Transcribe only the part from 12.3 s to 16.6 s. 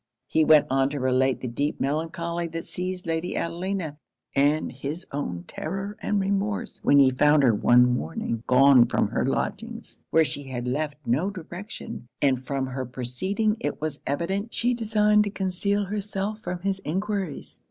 from her proceeding it was evident she designed to conceal herself